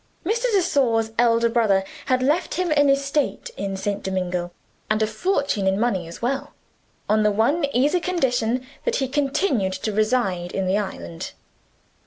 Mr. 0.25 0.51
de 0.51 0.63
Sor's 0.63 1.11
elder 1.19 1.47
brother 1.47 1.83
had 2.07 2.23
left 2.23 2.55
him 2.55 2.71
an 2.71 2.89
estate 2.89 3.51
in 3.55 3.77
St. 3.77 4.01
Domingo, 4.01 4.49
and 4.89 4.99
a 5.03 5.05
fortune 5.05 5.67
in 5.67 5.79
money 5.79 6.07
as 6.07 6.23
well; 6.23 6.53
on 7.07 7.21
the 7.21 7.29
one 7.29 7.65
easy 7.65 7.99
condition 7.99 8.65
that 8.83 8.95
he 8.95 9.07
continued 9.07 9.73
to 9.73 9.91
reside 9.93 10.53
in 10.53 10.65
the 10.65 10.75
island. 10.79 11.33